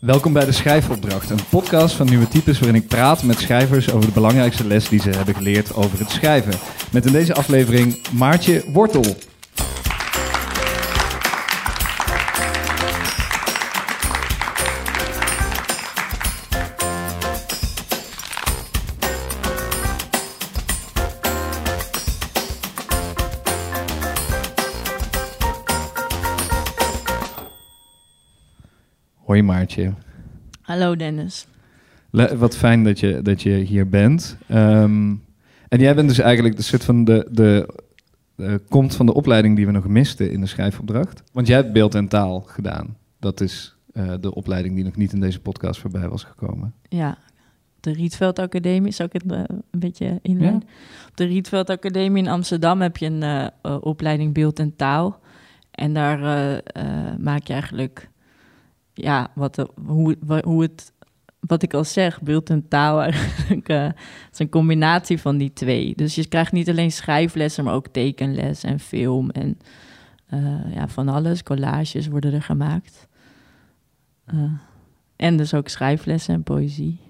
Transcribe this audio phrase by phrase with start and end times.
[0.00, 4.06] Welkom bij de Schrijfopdracht, een podcast van Nieuwe Types waarin ik praat met schrijvers over
[4.06, 6.52] de belangrijkste les die ze hebben geleerd over het schrijven.
[6.92, 9.16] Met in deze aflevering Maartje Wortel.
[29.30, 29.92] Hoi Maartje.
[30.60, 31.46] Hallo Dennis.
[32.10, 34.36] Le- wat fijn dat je, dat je hier bent.
[34.48, 35.14] Ehm,
[35.68, 37.74] en jij bent dus eigenlijk de soort van de, de,
[38.34, 41.22] de komt van de opleiding die we nog misten in de schrijfopdracht.
[41.32, 42.96] Want jij hebt beeld en taal gedaan.
[43.18, 46.74] Dat is eh, de opleiding die nog niet in deze podcast voorbij was gekomen.
[46.88, 47.18] Ja,
[47.80, 50.62] de Rietveld Academie, zou ik het eh, een beetje inleiden?
[51.08, 55.20] Op de Rietveld Academie in Amsterdam heb je een eh, opleiding beeld en taal.
[55.70, 56.18] En daar
[57.18, 58.09] maak je eigenlijk,
[58.94, 60.92] ja, wat, de- hoe, hoe het,
[61.40, 65.52] wat ik al zeg, beeld en taal eigenlijk, eh, het is een combinatie van die
[65.52, 65.92] twee.
[65.96, 69.58] Dus je krijgt niet alleen schrijflessen, maar ook tekenles en film en
[70.26, 71.42] eh, ja, van alles.
[71.42, 73.08] Collages worden er gemaakt.
[74.24, 74.52] Eh,
[75.16, 77.00] en dus ook schrijflessen en poëzie.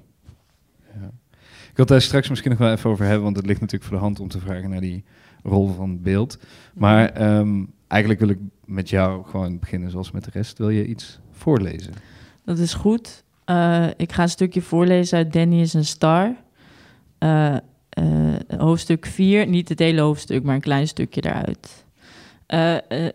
[1.70, 3.98] Ik wil daar straks misschien nog wel even over hebben, want het ligt natuurlijk voor
[3.98, 5.04] de hand om te vragen naar die
[5.42, 6.38] rol van beeld.
[6.74, 10.58] Maar ehm, eigenlijk wil ik met jou gewoon beginnen zoals met de rest.
[10.58, 11.92] Wil je iets voorlezen?
[12.44, 13.22] Dat is goed.
[13.44, 16.34] Eh, ik ga een stukje voorlezen uit Danny is een star.
[17.20, 17.54] Eh,
[17.88, 21.84] eh, hoofdstuk 4, niet het hele hoofdstuk, maar een klein stukje daaruit.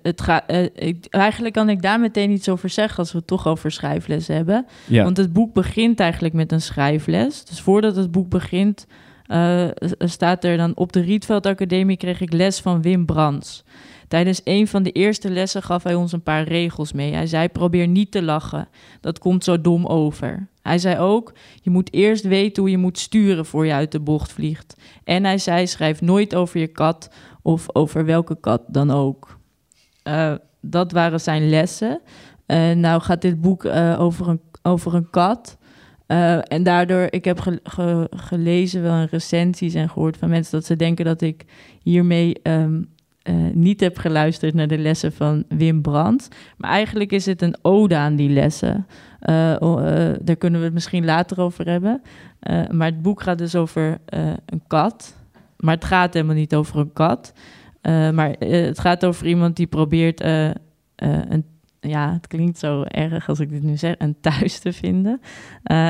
[0.02, 3.28] Het ga, eh, ik, eigenlijk kan ik daar meteen iets over zeggen als we het
[3.28, 4.66] toch over schrijfles hebben.
[4.86, 5.04] Ja.
[5.04, 7.46] Want het boek begint eigenlijk met een schrijfles.
[7.46, 8.88] Dus voordat het boek begint,
[10.00, 10.72] staat er dan...
[10.76, 13.64] Op de Rietveld Academie kreeg ik les van Wim Brands.
[14.08, 17.14] Tijdens een van de eerste lessen gaf hij ons een paar regels mee.
[17.14, 18.68] Hij zei, probeer niet te lachen.
[19.02, 20.48] Dat komt zo dom over.
[20.62, 24.00] Hij zei ook, je moet eerst weten hoe je moet sturen voor je uit de
[24.00, 24.76] bocht vliegt.
[25.04, 27.10] En hij zei, schrijf nooit over je kat
[27.42, 29.38] of over welke kat dan ook.
[30.04, 32.02] Eh, dat waren zijn lessen.
[32.46, 35.58] Eh, nou gaat dit boek eh, over, een, over een kat.
[36.48, 40.66] En daardoor, ik heb ge- ge- gelezen wel in recensies en gehoord van mensen dat
[40.66, 41.46] ze denken dat ik
[41.82, 42.82] hiermee ehm,
[43.26, 46.28] eh, niet heb geluisterd naar de lessen van Wim Brandt.
[46.58, 48.88] Maar eigenlijk is het een ode aan die lessen.
[49.20, 52.02] Eh, o- eh, daar kunnen we het misschien later over hebben.
[52.72, 53.98] Maar het boek gaat dus over
[54.46, 55.16] een kat.
[55.58, 57.34] Maar het gaat helemaal niet over een kat.
[58.14, 60.24] Maar het gaat over iemand die probeert
[60.96, 61.46] een
[61.80, 65.22] ja, het klinkt zo erg als ik dit nu zeg, een thuis te vinden.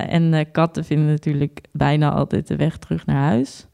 [0.07, 3.67] En katten vinden natuurlijk bijna altijd de weg terug naar huis.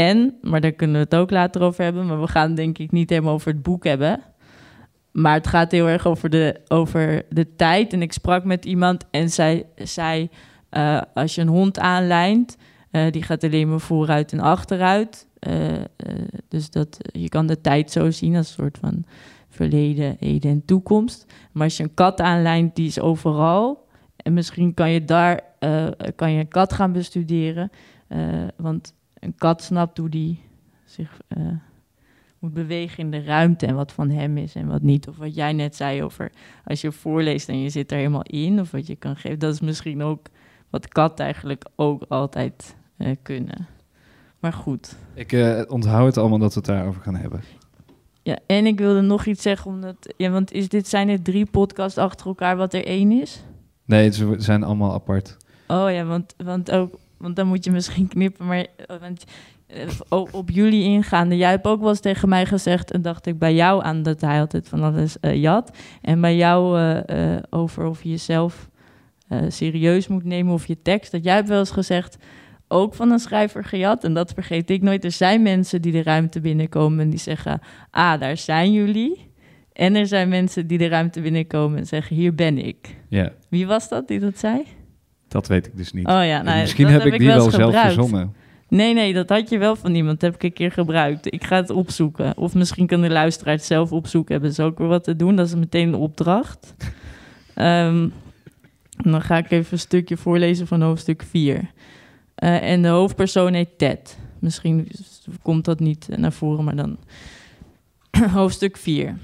[0.00, 2.90] En, maar daar kunnen we het ook later over hebben, maar we gaan denk ik
[2.90, 4.20] niet helemaal over het boek hebben.
[5.12, 7.92] Maar het gaat heel erg over de, over de tijd.
[7.92, 10.28] En ik sprak met iemand en zij zei,
[10.68, 12.56] eh, als je een hond aanlijnt,
[12.90, 15.26] eh, die gaat alleen maar vooruit en achteruit.
[15.38, 15.54] Eh,
[16.48, 19.04] dus dat, je kan de tijd zo zien als een soort van
[19.48, 21.26] verleden, heden en toekomst.
[21.52, 23.88] Maar als je een kat aanlijnt, die is overal.
[24.16, 25.40] En misschien kan je daar
[26.16, 27.70] kan je een kat gaan bestuderen.
[28.56, 30.40] Want een kat snapt hoe die
[30.84, 31.46] zich eh,
[32.38, 35.08] moet bewegen in de ruimte en wat van hem is en wat niet.
[35.08, 36.32] Of wat jij net zei over
[36.64, 39.38] als je voorleest en je zit er helemaal in, of wat je kan geven.
[39.38, 40.26] Dat is misschien ook
[40.70, 43.66] wat katten eigenlijk ook altijd eh, kunnen.
[44.38, 44.96] Maar goed.
[45.14, 47.42] Ik eh, onthoud het allemaal dat we het daarover gaan hebben.
[48.22, 51.46] Ja, en ik wilde nog iets zeggen, omdat, ja, want is dit, zijn er drie
[51.46, 53.44] podcasts achter elkaar wat er één is?
[53.84, 55.36] Nee, ze zijn allemaal apart.
[55.66, 59.24] Oh ja, want, want, ook, want dan moet je misschien knippen, maar eh, want,
[59.66, 61.36] eh, o- op jullie ingaande.
[61.36, 64.20] Jij hebt ook wel eens tegen mij gezegd, en dacht ik bij jou aan dat
[64.20, 65.76] hij altijd van alles eh, jat.
[66.02, 66.78] En bij jou
[67.50, 68.68] over of je jezelf
[69.48, 71.12] serieus moet nemen of je tekst.
[71.12, 72.16] Dat jij hebt wel eens gezegd,
[72.68, 74.04] ook van een schrijver gejat.
[74.04, 75.04] En dat vergeet ik nooit.
[75.04, 77.60] Er zijn mensen die de ruimte binnenkomen en die zeggen,
[77.90, 79.28] ah, daar zijn jullie.
[79.72, 82.96] En er zijn mensen die de ruimte binnenkomen en zeggen, hier ben ik.
[83.08, 84.62] Ja, Wie was dat die dat zei?
[85.30, 86.06] Dat weet ik dus niet.
[86.06, 88.34] Oh ja, nou, Misschien dat heb ik die wel zelf verzonnen.
[88.68, 90.20] Nee, nee, dat had je wel van iemand.
[90.20, 91.32] Dat heb ik een keer gebruikt.
[91.32, 92.36] Ik ga het opzoeken.
[92.36, 94.32] Of misschien kan de luisteraar het zelf opzoeken.
[94.32, 95.36] Hebben ze ook weer wat te doen.
[95.36, 96.74] Dat is meteen een opdracht.
[97.54, 98.08] Ehm,
[98.96, 101.70] dan ga ik even een stukje voorlezen van hoofdstuk 4.
[102.34, 104.18] Eh, en de hoofdpersoon heet Ted.
[104.38, 104.88] Misschien
[105.42, 106.98] komt dat niet naar voren, maar dan...
[108.32, 109.16] hoofdstuk 4.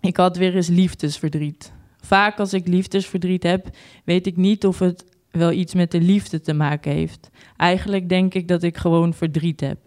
[0.00, 1.72] Ik had weer eens liefdesverdriet.
[2.00, 3.68] Vaak als ik liefdesverdriet heb,
[4.04, 5.04] weet ik niet of het
[5.36, 7.30] wel iets met de liefde te maken heeft.
[7.56, 9.78] Eigenlijk denk ik dat ik gewoon verdriet heb.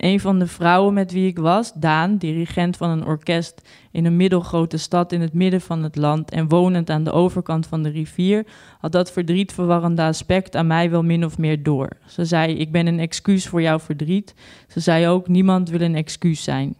[0.00, 4.16] Een van de vrouwen met wie ik was, Daan, dirigent van een orkest in een
[4.16, 7.88] middelgrote stad in het midden van het land en wonend aan de overkant van de
[7.88, 8.46] rivier,
[8.78, 11.88] had dat verdrietverwarrende aspect aan mij wel min of meer door.
[12.06, 14.34] Ze zei: Ik ben een excuus voor jouw verdriet.
[14.68, 16.74] Ze zei ook: Niemand wil een excuus zijn.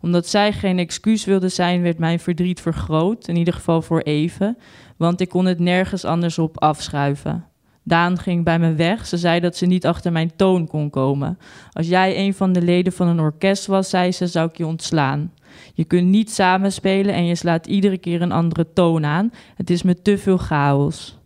[0.00, 4.58] Omdat zij geen excuus wilde zijn, werd mijn verdriet vergroot, in ieder geval voor even,
[4.96, 7.44] want ik kon het nergens anders op afschuiven.
[7.88, 9.06] Daan ging bij me weg.
[9.06, 11.38] Ze zei dat ze niet achter mijn toon kon komen.
[11.72, 14.66] Als jij een van de leden van een orkest was, zei ze, zou ik je
[14.66, 15.32] ontslaan.
[15.74, 19.30] Je kunt niet samenspelen en je slaat iedere keer een andere toon aan.
[19.54, 21.18] Het is me te veel chaos.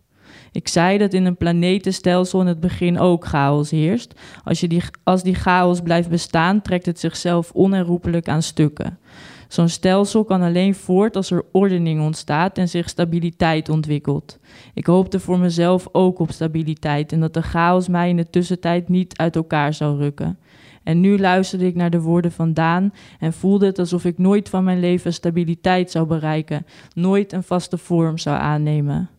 [0.53, 4.19] Ik zei dat in een planetenstelsel in het begin ook chaos heerst.
[4.43, 8.99] Als, je die, als die chaos blijft bestaan, trekt het zichzelf onherroepelijk aan stukken.
[9.47, 14.39] Zo'n stelsel kan alleen voort als er ordening ontstaat en zich stabiliteit ontwikkelt.
[14.73, 18.89] Ik hoopte voor mezelf ook op stabiliteit en dat de chaos mij in de tussentijd
[18.89, 20.37] niet uit elkaar zou rukken.
[20.83, 24.49] En nu luisterde ik naar de woorden van Daan en voelde het alsof ik nooit
[24.49, 29.09] van mijn leven stabiliteit zou bereiken, nooit een vaste vorm zou aannemen.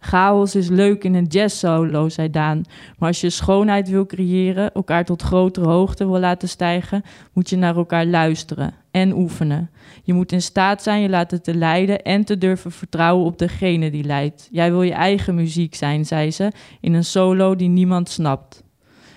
[0.00, 2.62] Chaos is leuk in een jazz-solo, zei Daan.
[2.98, 7.02] Maar als je schoonheid wil creëren, elkaar tot grotere hoogte wil laten stijgen,
[7.32, 9.70] moet je naar elkaar luisteren en oefenen.
[10.02, 13.90] Je moet in staat zijn je laten te leiden en te durven vertrouwen op degene
[13.90, 14.48] die leidt.
[14.50, 18.64] Jij wil je eigen muziek zijn, zei ze, in een solo die niemand snapt.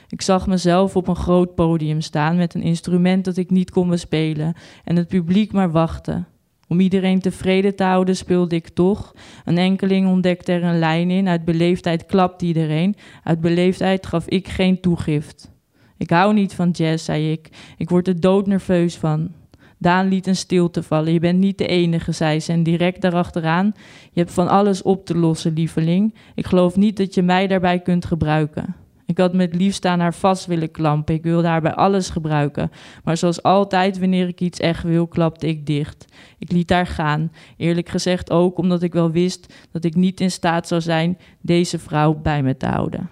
[0.09, 3.89] Ik zag mezelf op een groot podium staan met een instrument dat ik niet kon
[3.89, 6.27] bespelen en het publiek maar wachten.
[6.71, 9.13] Om iedereen tevreden te houden speelde ik toch.
[9.45, 11.27] Een enkeling ontdekte er een lijn in.
[11.27, 12.95] Uit beleefdheid klapte iedereen.
[13.23, 15.51] Uit beleefdheid gaf ik geen toegift.
[15.97, 17.50] Ik hou niet van jazz, zei ik.
[17.77, 19.31] Ik word er doodnerveus van.
[19.77, 21.13] Daan liet een stilte vallen.
[21.13, 22.51] Je bent niet de enige, zei ze.
[22.51, 23.74] En direct daarachteraan.
[24.12, 26.15] Je hebt van alles op te lossen, lieveling.
[26.35, 28.75] Ik geloof niet dat je mij daarbij kunt gebruiken.
[29.11, 31.15] Ik had met liefst aan haar vast willen klampen.
[31.15, 32.71] Ik wilde haar bij alles gebruiken.
[33.03, 36.05] Maar zoals altijd, wanneer ik iets echt wil, klapte ik dicht.
[36.37, 37.31] Ik liet haar gaan.
[37.57, 41.79] Eerlijk gezegd ook omdat ik wel wist dat ik niet in staat zou zijn deze
[41.79, 43.09] vrouw bij me te houden.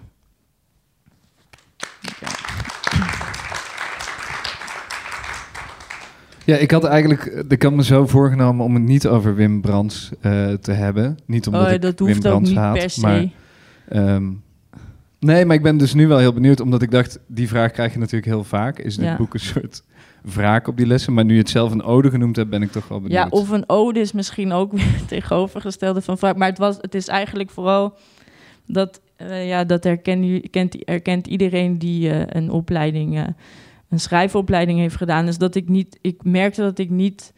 [6.44, 10.10] Ja, ik had eigenlijk, ik had me zo voorgenomen om het niet over Wim Brands
[10.22, 11.18] uh, te hebben.
[11.26, 13.00] Niet omdat oh, ik dat Wim Brands haat, per se.
[13.00, 13.28] maar
[13.88, 14.28] ehm,
[15.20, 17.92] nee, maar ik ben dus nu wel heel benieuwd, omdat ik dacht, die vraag krijg
[17.92, 18.78] je natuurlijk heel vaak.
[18.78, 19.16] Is dit Ja.
[19.16, 19.82] boek een soort
[20.22, 21.12] wraak op die lessen?
[21.14, 23.20] Maar nu je het zelf een ode genoemd hebt, ben ik toch wel benieuwd.
[23.22, 26.36] Ja, of een ode is misschien ook weer het tegenovergestelde van vraag.
[26.36, 27.94] Maar het, was, het is eigenlijk vooral
[28.66, 33.24] dat, eh, ja, dat herken, je- kent, herkent iedereen die eh, een opleiding, eh,
[33.88, 35.26] een schrijfopleiding heeft gedaan.
[35.26, 37.32] Dus dat ik niet, ik merkte dat ik niet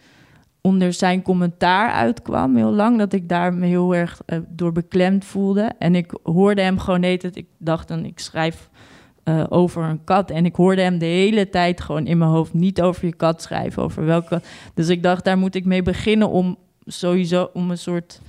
[0.63, 2.99] onder zijn commentaar uitkwam heel lang.
[2.99, 5.73] Dat ik daar me heel erg eh, door beklemd voelde.
[5.79, 7.37] En ik hoorde hem gewoon net.
[7.37, 8.71] Ik dacht dan, ik schrijf
[9.25, 10.31] eh, over een kat.
[10.31, 13.43] En ik hoorde hem de hele tijd gewoon in mijn hoofd niet over je kat
[13.43, 13.83] schrijven.
[13.83, 14.43] Over welke.
[14.75, 16.57] Dus ik dacht, daar moet ik mee beginnen om
[16.87, 18.21] sowieso om een soort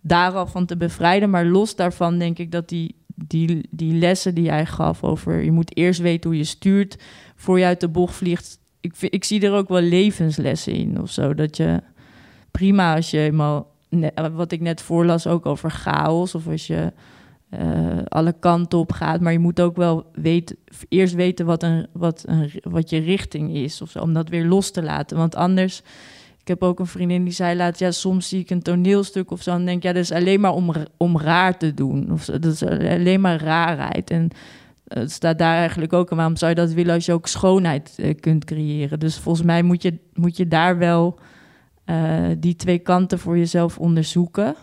[0.00, 1.30] daar al van te bevrijden.
[1.30, 5.52] Maar los daarvan denk ik dat die, die, die lessen die hij gaf over je
[5.52, 6.98] moet eerst weten hoe je stuurt
[7.36, 8.58] voor je uit de bocht vliegt.
[8.80, 11.34] Ik, ik zie er ook wel levenslessen in of zo.
[11.34, 11.82] Dat je
[12.50, 16.92] prima als je eenmaal, ne- wat ik net voorlas, ook over chaos of als je
[17.50, 19.20] eh, alle kanten op gaat.
[19.20, 20.06] Maar je moet ook wel
[20.88, 22.24] eerst weten wat, een, wat,
[22.62, 25.16] wat je richting is of zo, om dat weer los te laten.
[25.16, 25.82] Want anders,
[26.40, 29.42] ik heb ook een vriendin die zei laat, ja, soms zie ik een toneelstuk of
[29.42, 32.12] zo en denk ja, dat is alleen maar om, om raar te doen.
[32.12, 34.10] Of dat is alleen maar raarheid.
[34.10, 34.30] En
[34.88, 36.10] het staat daar eigenlijk ook.
[36.10, 38.98] En waarom zou je dat willen als je ook schoonheid eh, kunt creëren?
[38.98, 41.18] Dus volgens mij moet je, moet je daar wel
[41.84, 44.54] eh, die twee kanten voor jezelf onderzoeken.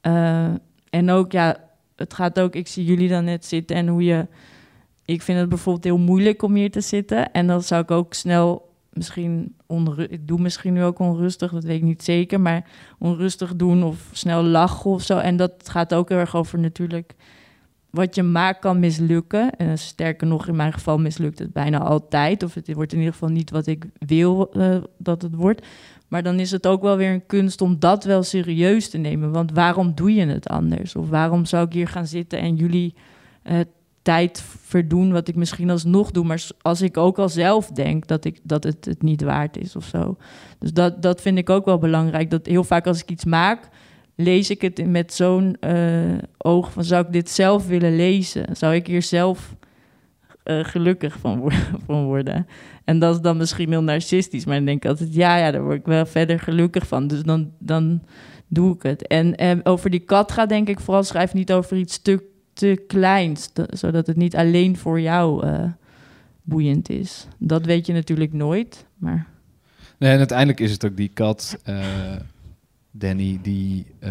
[0.00, 0.52] Eh,
[0.90, 1.56] en ook, ja,
[1.96, 4.26] het gaat ook, ik zie jullie dan net zitten en hoe je.
[5.06, 7.32] Ik vind het bijvoorbeeld heel moeilijk om hier te zitten.
[7.32, 9.54] En dan zou ik ook snel misschien
[10.08, 14.08] ik doe misschien nu ook onrustig, dat weet ik niet zeker, maar onrustig doen of
[14.12, 15.18] snel lachen of zo.
[15.18, 17.14] En dat gaat ook heel erg over natuurlijk
[17.94, 19.56] wat je maakt kan mislukken.
[19.56, 22.42] En sterker nog, in mijn geval mislukt het bijna altijd.
[22.42, 25.66] Of het wordt in ieder geval niet wat ik wil eh, dat het wordt.
[26.08, 29.30] Maar dan is het ook wel weer een kunst om dat wel serieus te nemen.
[29.30, 30.96] Want waarom doe je het anders?
[30.96, 32.94] Of waarom zou ik hier gaan zitten en jullie
[33.42, 33.60] eh,
[34.02, 36.24] tijd verdoen wat ik misschien alsnog doe?
[36.24, 39.76] Maar als ik ook al zelf denk dat, ik, dat het het niet waard is
[39.76, 40.16] of zo.
[40.58, 42.30] Dus dat, dat vind ik ook wel belangrijk.
[42.30, 43.68] Dat heel vaak als ik iets maak,
[44.14, 46.84] lees ik het met zo'n eh, oog van...
[46.84, 48.56] zou ik dit zelf willen lezen?
[48.56, 49.54] Zou ik hier zelf
[50.42, 51.50] eh, gelukkig van, wo-
[51.86, 52.46] van worden?
[52.84, 55.14] En dat is dan misschien heel narcistisch, maar dan denk ik altijd...
[55.14, 57.06] ja, ja, daar word ik wel verder gelukkig van.
[57.06, 58.02] Dus dan, dan
[58.48, 59.06] doe ik het.
[59.06, 61.02] En over die kat gaat denk ik vooral...
[61.02, 63.50] schrijf niet over iets te, te kleins...
[63.68, 65.46] zodat het niet alleen voor jou...
[65.46, 65.64] eh,
[66.46, 67.26] boeiend is.
[67.38, 69.26] Dat weet je natuurlijk nooit, maar...
[69.98, 71.58] Nee, en uiteindelijk is het ook die kat,
[72.96, 74.10] Danny, die uh,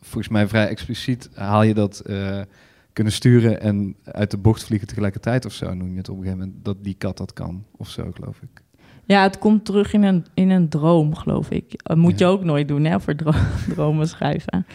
[0.00, 2.40] volgens mij vrij expliciet haal je dat uh,
[2.92, 6.22] kunnen sturen en uit de bocht vliegen tegelijkertijd of zo, noem je het op een
[6.22, 8.62] gegeven moment, dat die kat dat kan of zo, geloof ik.
[9.04, 11.82] Ja, het komt terug in een, in een droom, geloof ik.
[11.82, 13.30] Dat moet je ook nooit doen, hè, voor dro
[13.74, 14.66] dromen schrijven.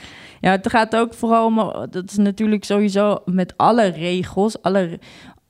[0.41, 1.55] Ja, het gaat ook vooral om,
[1.89, 4.99] dat is natuurlijk sowieso met alle regels, alle,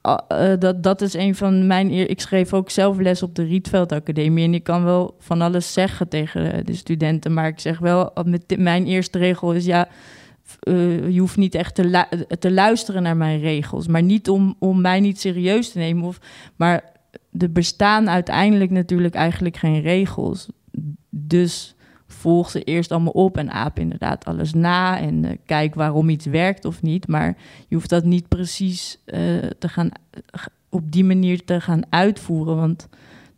[0.07, 1.91] uh, dat, dat is een van mijn.
[1.91, 4.45] Ik schreef ook zelf les op de Rietveld Academie.
[4.45, 7.33] En ik kan wel van alles zeggen tegen de studenten.
[7.33, 9.87] Maar ik zeg wel, met mijn eerste regel is ja.
[10.67, 12.05] Uh, je hoeft niet echt te,
[12.39, 13.87] te, luisteren naar mijn regels.
[13.87, 16.03] Maar niet om, om mij niet serieus te nemen.
[16.03, 16.19] Of,
[16.55, 16.83] maar
[17.37, 20.47] er bestaan uiteindelijk natuurlijk eigenlijk geen regels.
[21.09, 21.75] Dus
[22.07, 26.25] volg ze eerst allemaal op en aap inderdaad alles na en uh, kijk waarom iets
[26.25, 27.07] werkt of niet.
[27.07, 27.37] Maar
[27.67, 29.19] je hoeft dat niet precies uh,
[29.59, 29.89] te gaan,
[30.69, 32.89] op die manier te gaan uitvoeren, want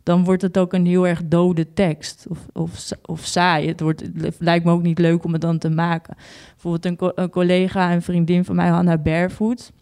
[0.02, 3.68] dan wordt het ook een heel erg dode tekst of, of, of saai.
[3.68, 4.02] Het, wordt,
[4.38, 6.16] lijkt me ook niet leuk om het dan te maken.
[6.50, 9.72] Bijvoorbeeld een, een collega en vriendin van mij, Hanna Barefoot...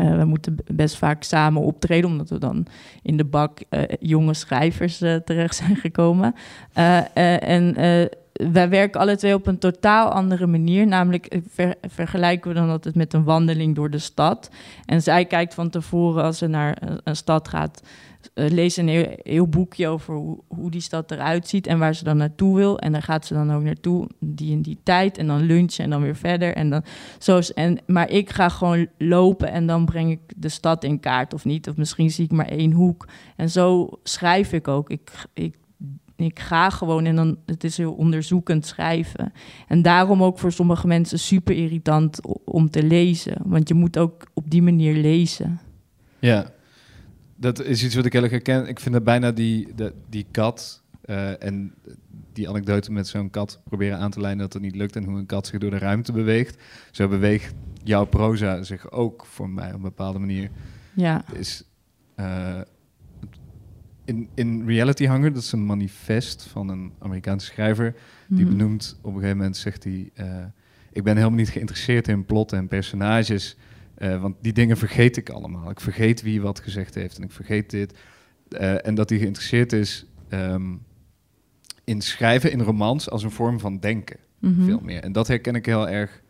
[0.00, 2.66] Uh, we moeten best vaak samen optreden, omdat we dan
[3.02, 6.34] in de bak uh, jonge schrijvers uh, terecht zijn gekomen.
[6.72, 7.74] en
[8.52, 10.86] wij werken alle twee op een totaal andere manier.
[10.86, 14.50] Namelijk ver, vergelijken we dan altijd met een wandeling door de stad.
[14.86, 17.82] En zij kijkt van tevoren als ze naar een stad gaat,
[18.34, 22.16] leest een heel, boekje over hoe, hoe die stad eruit ziet en waar ze dan
[22.16, 22.78] naartoe wil.
[22.78, 25.18] En daar gaat ze dan ook naartoe, die in die tijd.
[25.18, 26.54] En dan lunchen en dan weer verder.
[26.54, 26.82] En dan,
[27.54, 31.44] en, maar ik ga gewoon lopen en dan breng ik de stad in kaart of
[31.44, 31.68] niet.
[31.68, 33.08] Of misschien zie ik maar één hoek.
[33.36, 34.90] En zo schrijf ik ook.
[34.90, 35.58] Ik, ik
[36.26, 39.32] ik ga gewoon en dan het is heel onderzoekend schrijven.
[39.68, 44.26] En daarom ook voor sommige mensen super irritant om te lezen, want je moet ook
[44.34, 45.60] op die manier lezen.
[46.18, 46.50] Ja,
[47.40, 48.66] dat is iets wat ik heel erg herken.
[48.68, 51.74] Ik vind dat bijna die, de, die kat uh, en
[52.32, 55.18] die anekdote met zo'n kat proberen aan te lijnen dat het niet lukt en hoe
[55.18, 56.62] een kat zich door de ruimte beweegt.
[56.90, 57.54] Zo beweegt
[57.84, 60.50] jouw proza zich ook voor mij op een bepaalde manier.
[60.94, 61.24] Ja.
[61.32, 61.64] Is,
[62.16, 62.60] uh,
[64.04, 67.94] in, in Reality Hunger, dat is een manifest van een Amerikaanse schrijver,
[68.28, 68.56] die Mhm.
[68.56, 70.26] benoemt op een gegeven moment, zegt hij, eh,
[70.92, 73.56] ik ben helemaal niet geïnteresseerd in plot en personages,
[74.00, 75.70] eh, want die dingen vergeet ik allemaal.
[75.70, 77.98] Ik vergeet wie wat gezegd heeft en ik vergeet dit.
[78.48, 80.74] Eh, en dat hij geïnteresseerd is ehm,
[81.84, 84.64] in schrijven, in romans, als een vorm van denken, Mhm.
[84.64, 85.02] veel meer.
[85.02, 86.22] En dat herken ik heel erg.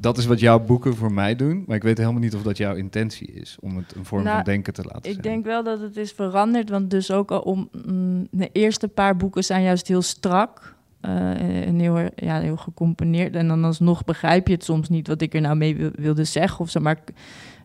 [0.00, 2.56] Dat is wat jouw boeken voor mij doen, maar ik weet helemaal niet of dat
[2.56, 5.22] jouw intentie is om het een vorm Nou, van denken te laten Ik zijn.
[5.22, 9.16] denk wel dat het is veranderd, want dus ook al om mm, de eerste paar
[9.16, 13.34] boeken zijn juist heel strak eh, en heel, ja, heel gecomponeerd.
[13.34, 16.24] En dan alsnog begrijp je het soms niet wat ik er nou mee wil- wilde
[16.24, 16.98] zeggen of zo, maar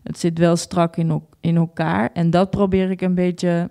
[0.02, 2.10] het zit wel strak in, in elkaar.
[2.12, 3.70] En dat probeer ik een beetje,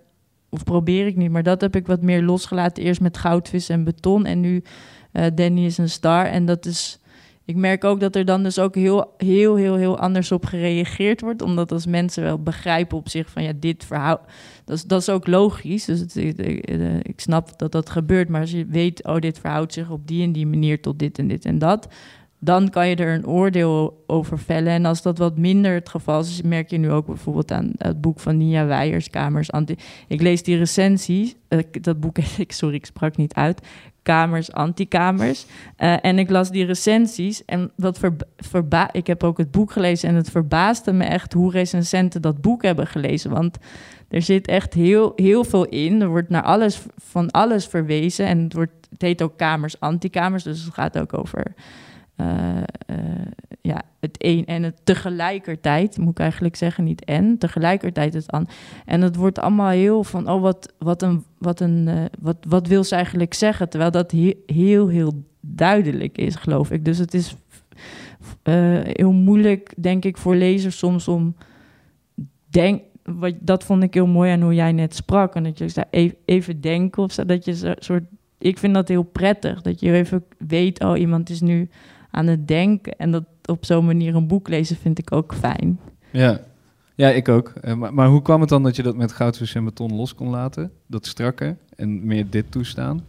[0.50, 2.84] of probeer ik niet, maar dat heb ik wat meer losgelaten.
[2.84, 4.64] Eerst met goudvis en beton en nu
[5.12, 6.26] eh, Danny is een star.
[6.26, 7.00] En dat is.
[7.46, 11.22] Ik merk ook dat er dan dus ook heel, heel, heel, heel anders op gereageerd
[11.22, 11.42] wordt.
[11.42, 14.22] Omdat als mensen wel begrijpen op zich van ja, dit verhaal.
[14.66, 15.86] Dat is, dat is ook logisch.
[15.86, 18.30] Dus ik- eh, ik snap dat dat gebeurt.
[18.30, 21.18] Maar als je weet, oh, dit verhoudt zich op die en die manier tot dit
[21.20, 21.88] en dit en dat.
[22.40, 24.74] Dan kan je er een oordeel over vellen.
[24.74, 28.02] En als dat wat minder het geval is, merk je nu ook bijvoorbeeld aan het
[28.02, 29.76] boek van Nia Weijers, Kamers Anti.
[30.08, 31.36] Ik lees die recensies.
[31.48, 33.62] eh, dat boek, ik, sorry, ik sprak niet uit.
[34.04, 35.46] Kamers, antikamers.
[35.76, 37.72] Eh, en ik las die recensies en
[38.38, 42.42] verba ik heb ook het boek gelezen en het verbaasde me echt hoe recensenten dat
[42.42, 43.32] boek hebben gelezen.
[43.32, 43.58] Want
[44.10, 46.02] er zit echt heel, heel veel in.
[46.02, 50.44] Er wordt naar alles, van alles verwezen en het, wordt, het heet ook kamers, antikamers.
[50.44, 51.54] Dus het gaat ook over
[53.62, 58.48] ja, het een en het tegelijkertijd, moet ik eigenlijk zeggen, niet en, tegelijkertijd het an.
[58.86, 62.68] En het wordt allemaal heel van, oh, wat, wat, een, wat, een, eh, wat, wat
[62.68, 63.70] wil ze eigenlijk zeggen?
[63.70, 66.86] Terwijl dat he- heel, heel duidelijk is, geloof ik.
[66.86, 67.36] Dus het is
[68.44, 71.36] eh, heel moeilijk, denk ik, voor lezers soms om...
[72.46, 75.36] Denk, wat, dat vond ik heel mooi aan hoe jij net sprak.
[75.36, 77.26] En dat je zei, even, even denken of zo.
[77.26, 78.04] Dat je zo- soort...
[78.38, 79.62] Ik vind dat heel prettig.
[79.62, 81.70] Dat je even weet, oh, iemand is nu
[82.14, 82.96] aan het denken.
[82.98, 85.80] En dat op zo'n manier een boek lezen vind ik ook fijn.
[86.12, 86.42] Ja,
[86.96, 87.54] ja ik ook.
[87.62, 90.16] Eh, maar, maar hoe kwam het dan dat je dat met goudvis en beton los
[90.16, 90.72] kon laten?
[90.88, 93.04] Dat strakke en meer dit toestaan?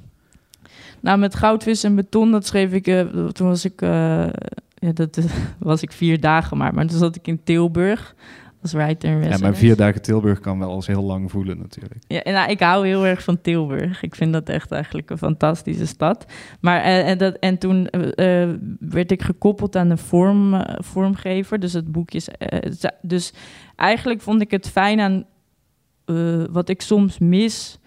[1.01, 2.87] Nou, met goudvis en beton, dat schreef ik...
[2.87, 3.83] eh, toen was ik...
[3.83, 4.27] eh,
[4.75, 5.19] ja, dat
[5.59, 6.75] was ik vier dagen maar.
[6.75, 8.15] Maar toen zat ik in Tilburg
[8.65, 12.03] als writer in Ja, maar vier dagen Tilburg kan wel als heel lang voelen natuurlijk.
[12.07, 14.03] Ja, en nou, ik hou heel erg van Tilburg.
[14.03, 16.25] Ik vind dat echt eigenlijk een fantastische stad.
[16.61, 21.61] Maar eh, en, dat, en toen eh, eh, werd ik gekoppeld aan een vorm, vormgever.
[21.61, 22.21] Dus het boekje.
[23.03, 23.33] dus
[23.77, 25.25] eigenlijk vond ik het fijn aan
[26.51, 27.79] wat ik soms mis,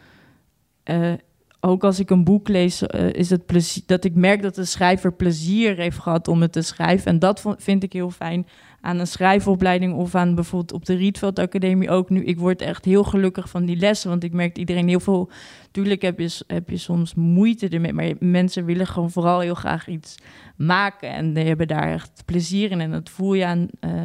[1.68, 4.66] ook als ik een boek lees, eh, is het plezier, dat ik merk dat de
[4.66, 7.12] schrijver plezier heeft gehad om het te schrijven.
[7.12, 8.48] En dat vind ik heel fijn
[8.82, 12.24] aan een schrijfopleiding of aan bijvoorbeeld op de Rietveld Academie ook nu.
[12.24, 15.30] Ik word echt heel gelukkig van die lessen, want ik merk dat iedereen heel veel...
[15.72, 19.88] Tuurlijk heb je, heb je soms moeite ermee, maar mensen willen gewoon vooral heel graag
[19.88, 20.16] iets
[20.56, 21.10] maken.
[21.10, 22.82] En die hebben daar echt plezier in.
[22.82, 24.04] En dat voel je aan, eh,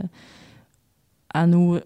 [1.27, 1.85] aan hoe,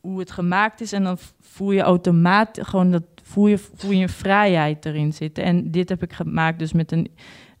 [0.00, 0.92] hoe het gemaakt is.
[0.92, 5.44] En dan voel je automatisch gewoon dat voel je, voel je een vrijheid erin zitten.
[5.44, 7.10] En dit heb ik gemaakt dus met een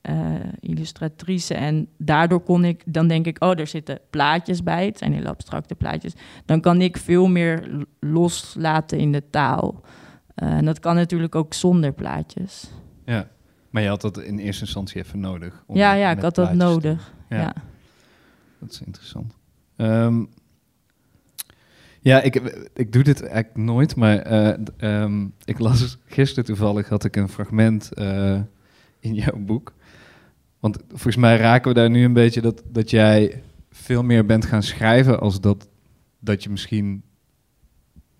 [0.00, 1.54] eh, illustratrice.
[1.54, 4.86] En daardoor kon ik, dan denk ik, oh, er zitten plaatjes bij.
[4.86, 6.12] Het zijn hele abstracte plaatjes.
[6.44, 9.80] Dan kan ik veel meer loslaten in de taal.
[10.34, 12.70] Eh, en dat kan natuurlijk ook zonder plaatjes.
[13.04, 13.28] Ja.
[13.70, 15.64] Maar je had dat in eerste instantie even nodig.
[15.66, 17.12] om ja, ja, ik had dat nodig.
[17.28, 17.40] Ja.
[17.40, 17.54] Ja.
[18.58, 19.34] Dat is interessant.
[19.76, 20.24] Ehm,
[22.08, 22.34] ja, ik,
[22.74, 27.28] ik doe dit eigenlijk nooit, maar eh, ehm, ik las gisteren toevallig, had ik een
[27.28, 28.40] fragment eh,
[29.00, 29.74] in jouw boek.
[30.60, 34.44] Want volgens mij raken we daar nu een beetje dat, dat jij veel meer bent
[34.44, 35.68] gaan schrijven als dat,
[36.18, 37.02] dat je misschien...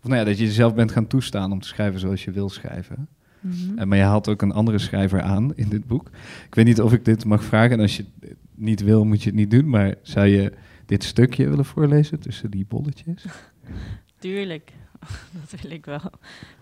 [0.02, 2.48] Of nou ja, dat je jezelf bent gaan toestaan om te schrijven zoals je wil
[2.48, 3.08] schrijven.
[3.76, 6.10] Eh, maar je haalt ook een andere schrijver aan in dit boek.
[6.46, 7.70] Ik weet niet of ik dit mag vragen.
[7.70, 9.68] En als je het niet wil, moet je het niet doen.
[9.68, 10.52] Maar zou je
[10.86, 13.24] dit stukje willen voorlezen tussen die bolletjes?
[14.18, 14.72] Tuurlijk,
[15.50, 16.10] dat wil ik wel.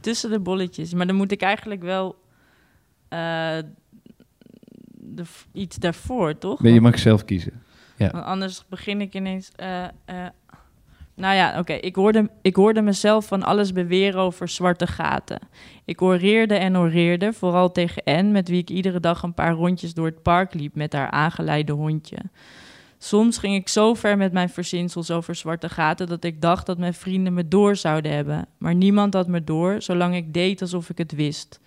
[0.01, 0.95] Tussen de bolletjes.
[0.95, 2.17] Maar dan moet ik eigenlijk wel
[3.09, 3.59] eh,
[4.93, 6.61] de, iets daarvoor, toch?
[6.61, 7.63] Nee, je mag zelf kiezen.
[7.97, 8.11] Ja.
[8.11, 9.51] Want anders begin ik ineens.
[9.57, 9.91] eh, eh,
[11.15, 11.73] nou ja, oké.
[11.73, 15.39] Ik, hoorde, ik hoorde mezelf van alles beweren over zwarte gaten.
[15.85, 19.95] Ik oreerde en oreerde, vooral tegen Anne, met wie ik iedere dag een paar rondjes
[19.95, 22.17] door het park liep met haar aangeleide hondje.
[22.99, 26.79] Soms ging ik zo ver met mijn verzinsels over zwarte gaten dat ik dacht dat
[26.79, 28.49] mijn vrienden me door zouden hebben.
[28.59, 31.61] Maar niemand had me door, zolang ik deed alsof ik het wist.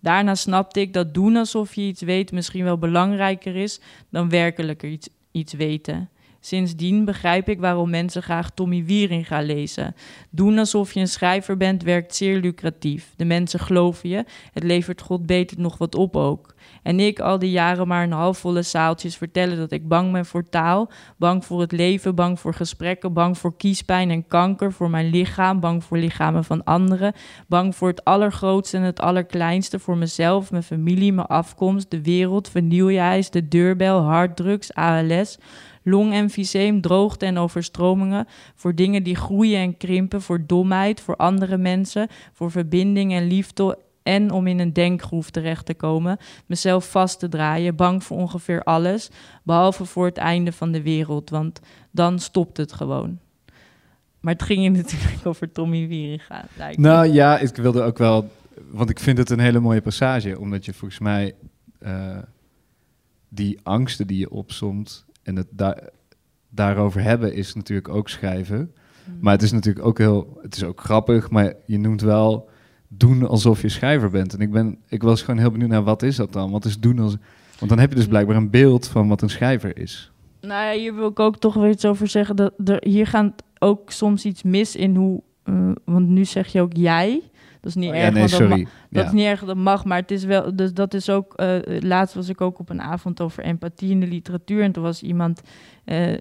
[0.00, 4.82] Daarna snapte ik dat doen alsof je iets weet misschien wel belangrijker is dan werkelijk
[4.82, 6.10] iets, iets weten.
[6.44, 9.94] Sindsdien begrijp ik waarom mensen graag Tommy Wiering gaan lezen.
[10.30, 13.12] Doen alsof je een schrijver bent werkt zeer lucratief.
[13.16, 16.54] De mensen geloven je, het levert God beter nog wat op ook.
[16.82, 20.48] En ik al die jaren maar een halfvolle zaaltjes vertellen dat ik bang ben voor
[20.48, 25.10] taal, bang voor het leven, bang voor gesprekken, bang voor kiespijn en kanker, voor mijn
[25.10, 27.12] lichaam, bang voor lichamen van anderen,
[27.46, 32.48] bang voor het allergrootste en het allerkleinste, voor mezelf, mijn familie, mijn afkomst, de wereld,
[32.48, 35.38] vernieuwjijs, de deurbel, harddrugs, ALS,
[35.82, 42.08] longemfyseem, droogte en overstromingen, voor dingen die groeien en krimpen, voor domheid, voor andere mensen,
[42.32, 47.28] voor verbinding en liefde en om in een denkgroef terecht te komen, mezelf vast te
[47.28, 49.10] draaien, bang voor ongeveer alles,
[49.42, 51.60] behalve voor het einde van de wereld, want
[51.90, 53.18] dan stopt het gewoon.
[54.22, 56.44] Maar het ging hier natuurlijk over Tommy Wieringa.
[56.56, 56.74] me.
[56.76, 58.30] Nou ja, ik wilde ook wel...
[58.70, 60.38] Want ik vind het een hele mooie passage.
[60.38, 61.34] Omdat je volgens mij
[61.78, 62.18] eh,
[63.28, 65.04] die angsten die je opsomt...
[65.22, 65.88] en het daar
[66.48, 68.74] daarover hebben is natuurlijk ook schrijven.
[69.04, 69.18] Hmm.
[69.20, 70.38] Maar het is natuurlijk ook heel...
[70.42, 72.50] Het is ook grappig, maar je noemt wel...
[72.96, 74.34] doen alsof je schrijver bent.
[74.34, 76.50] En ik, ben, ik was gewoon heel benieuwd naar wat is dat dan?
[76.50, 77.16] Wat is doen als...
[77.58, 80.10] Want dan heb je dus blijkbaar een beeld van wat een schrijver is.
[80.40, 82.36] Nou ja, hier wil ik ook toch weer iets over zeggen.
[82.36, 85.22] Dat er, hier gaat ook soms iets mis in hoe...
[85.44, 87.22] eh, want nu zeg je ook jij.
[87.60, 88.04] Dat is niet Oh, erg.
[88.04, 88.56] ja, nee, want dat ma-.
[88.90, 89.04] Dat Ja.
[89.04, 90.56] is niet erg, dat mag, maar het is wel.
[90.56, 91.34] Dus dat is ook.
[91.34, 94.62] eh, laatst was ik ook op een avond over empathie in de literatuur.
[94.62, 95.42] En toen was iemand.
[95.84, 96.12] eh,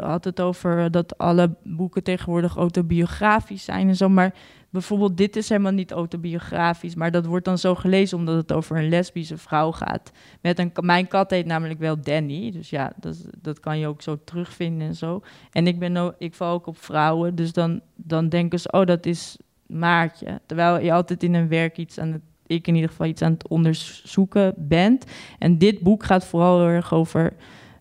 [0.00, 4.08] had het over dat alle boeken tegenwoordig autobiografisch zijn en zo.
[4.08, 4.34] Maar
[4.70, 6.94] bijvoorbeeld, dit is helemaal niet autobiografisch.
[6.94, 10.12] Maar dat wordt dan zo gelezen omdat het over een lesbische vrouw gaat.
[10.40, 12.50] Met een, mijn kat heet namelijk wel Danny.
[12.50, 15.22] Dus ja, dat, dat kan je ook zo terugvinden en zo.
[15.52, 17.34] En ik, ben ook, ik val ook op vrouwen.
[17.34, 20.40] Dus dan, dan denken ze, oh, dat is Maartje.
[20.46, 23.32] Terwijl je altijd in een werk iets aan het, ik in ieder geval iets aan
[23.32, 25.04] het onderzoeken bent.
[25.38, 27.32] En dit boek gaat vooral heel erg over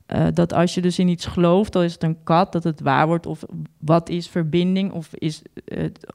[0.10, 2.80] eh, dat als je dus in iets gelooft, dan is het een kat, dat het
[2.80, 3.26] waar wordt.
[3.26, 3.44] Of
[3.78, 4.92] wat is verbinding?
[4.92, 5.42] Of is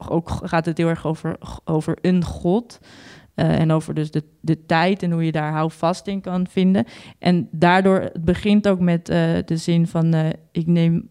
[0.08, 2.78] ook gaat het heel erg over, over een God.
[3.34, 6.84] eh, en over dus de, de tijd en hoe je daar houvast in kan vinden.
[7.18, 10.14] En daardoor, het begint ook met eh, de zin van...
[10.52, 11.08] ik neem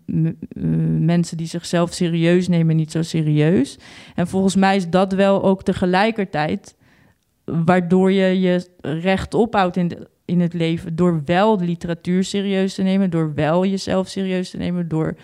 [1.05, 3.79] mensen die zichzelf serieus nemen niet zo serieus.
[4.15, 6.75] En volgens mij is dat wel ook tegelijkertijd...
[7.45, 10.95] waardoor je je recht ophoudt in, de, in het leven...
[10.95, 13.09] door wel literatuur serieus te nemen...
[13.09, 14.87] door wel jezelf serieus te nemen...
[14.87, 15.15] door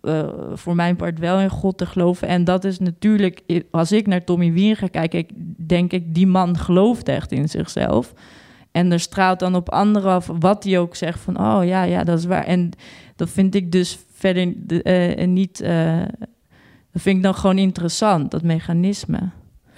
[0.00, 2.28] eh, voor mijn part wel in God te geloven.
[2.28, 3.40] En dat is natuurlijk...
[3.70, 5.18] als ik naar Tommy Wien ga kijken...
[5.18, 8.14] Ik, denk ik, die man gelooft echt in zichzelf...
[8.70, 11.40] En er straalt dan op anderen af wat hij ook zegt van...
[11.40, 12.44] oh ja, ja, dat is waar.
[12.44, 12.70] En
[13.16, 15.60] dat vind ik dus verder eh, niet...
[15.60, 16.02] eh,
[16.92, 19.30] dat vind ik dan gewoon interessant, dat mechanisme.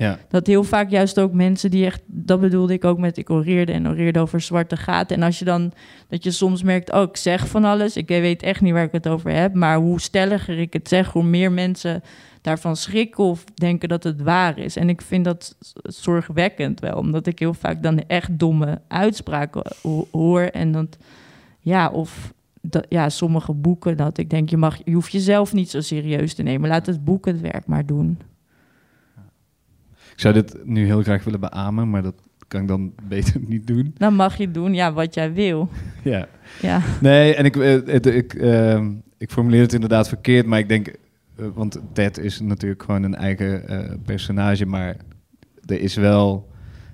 [0.02, 0.18] Ja.
[0.28, 3.72] Dat heel vaak juist ook mensen die echt, dat bedoelde ik ook met ik oreerde
[3.72, 5.16] en oreerde over zwarte gaten.
[5.16, 5.72] En als je dan,
[6.08, 8.92] dat je soms merkt, oh, ik zeg van alles, ik weet echt niet waar ik
[8.92, 12.02] het over heb, maar hoe stelliger ik het zeg, hoe meer mensen
[12.40, 14.76] daarvan schrikken of denken dat het waar is.
[14.76, 19.62] En ik vind dat zorgwekkend wel, omdat ik heel vaak dan echt domme uitspraken
[20.10, 20.96] hoor en dat,
[21.60, 25.70] ja, of dat, ja, sommige boeken dat ik denk, je, mag, je hoeft jezelf niet
[25.70, 26.68] zo serieus te nemen.
[26.68, 28.18] Laat het boek het werk maar doen.
[30.12, 32.14] Ik zou dit nu heel graag willen beamen, maar dat
[32.48, 33.94] kan ik dan beter niet doen.
[33.96, 35.68] Dan mag je doen, ja, wat jij wil.
[36.05, 36.29] Ja.
[36.61, 36.83] ja.
[37.01, 38.87] Nee, en ik, eh, ik, uh,
[39.18, 40.88] ik formuleer het inderdaad verkeerd, maar ik denk,
[41.37, 44.96] uh, want Ted is natuurlijk gewoon een eigen uh, personage, maar
[45.66, 46.48] er is wel,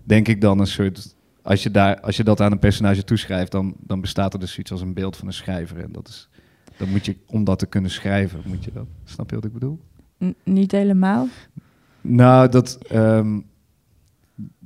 [0.04, 1.16] denk ik dan, een soort
[1.48, 4.58] als je, daar, als je dat aan een personage toeschrijft, dan, dan bestaat er dus
[4.58, 5.78] iets als een beeld van een schrijver.
[5.78, 6.28] En dat is,
[6.76, 8.86] dan moet je, om dat te kunnen schrijven, moet je dat.
[9.04, 9.80] Snap je wat ik bedoel?
[10.44, 11.28] niet helemaal.
[12.08, 13.46] Nou, dat um,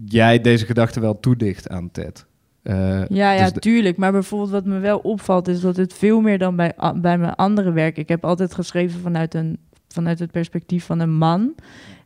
[0.05, 2.27] jij deze gedachte wel toedicht aan Ted.
[2.63, 3.97] Uh, ja, ja, dus tuurlijk.
[3.97, 7.35] Maar bijvoorbeeld wat me wel opvalt is dat het veel meer dan bij, bij mijn
[7.35, 7.97] andere werk.
[7.97, 11.55] Ik heb altijd geschreven vanuit, een, vanuit het perspectief van een man.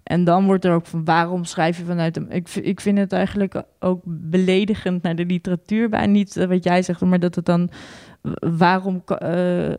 [0.02, 2.26] En dan wordt er ook van waarom schrijf je vanuit hem?
[2.30, 6.06] Ik, ik vind het eigenlijk ook beledigend naar de literatuur bij.
[6.06, 7.70] Niet eh, wat jij zegt, maar dat het dan
[8.38, 9.72] waarom, uh,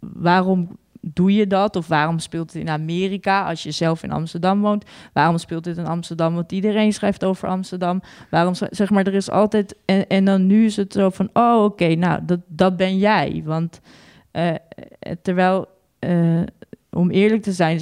[0.00, 0.68] waarom
[1.14, 1.76] doe je dat?
[1.76, 4.84] Of waarom speelt het in Amerika als je zelf in Amsterdam woont?
[5.12, 6.34] Waarom speelt dit in Amsterdam?
[6.34, 8.00] Want iedereen schrijft over Amsterdam.
[8.30, 9.76] Waarom zeg maar, er is altijd.
[9.84, 13.42] En, en dan nu is het zo van: oh, oké, nou, dat, dat ben jij.
[13.44, 13.80] Want
[14.32, 14.54] uh,
[15.22, 15.68] terwijl
[16.96, 17.80] om eerlijk te zijn,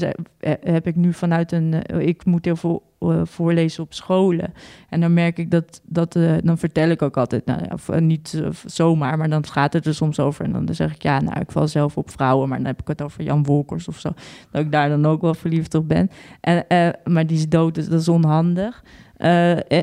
[0.60, 1.82] heb ik nu vanuit een.
[1.82, 4.54] Eh, ik moet heel veel eh, voorlezen op scholen.
[4.88, 5.80] En dan merk ik dat.
[5.84, 7.44] dat uh, dan vertel ik ook altijd.
[7.46, 10.44] Nou, niet zomaar, maar dan gaat het er soms over.
[10.44, 12.48] En dan zeg ik ja, nou, ik val zelf op vrouwen.
[12.48, 14.08] Maar dan heb ik het over Jan Wolkers of zo.
[14.50, 16.10] Dat ik daar dan ook wel verliefd op ben.
[16.40, 16.64] En,
[17.04, 18.84] maar die is dood, dus dat is onhandig.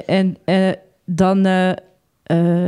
[0.06, 0.38] en
[1.06, 1.42] dan.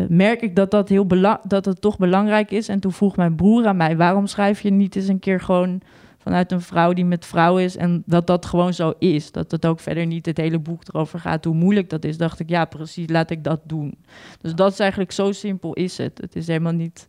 [0.09, 1.07] merk ik dat dat, heel
[1.47, 2.67] dat het toch belangrijk is.
[2.67, 5.81] En toen vroeg mijn broer aan mij: waarom schrijf je niet eens een keer gewoon
[6.23, 7.77] vanuit een vrouw die met vrouw is.
[7.77, 9.31] En dat dat gewoon zo is.
[9.31, 12.17] Dat het ook verder niet het hele boek erover gaat hoe moeilijk dat is.
[12.17, 13.97] Dacht ik, ja, precies, laat ik dat doen.
[14.41, 16.17] Dus dat is eigenlijk zo simpel is het.
[16.17, 17.07] Het is helemaal niet